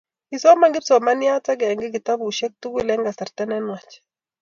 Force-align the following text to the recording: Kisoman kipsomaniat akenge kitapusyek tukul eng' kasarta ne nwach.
Kisoman 0.29 0.73
kipsomaniat 0.75 1.45
akenge 1.51 1.87
kitapusyek 1.95 2.51
tukul 2.61 2.87
eng' 2.93 3.05
kasarta 3.05 3.43
ne 3.45 3.57
nwach. 3.65 3.93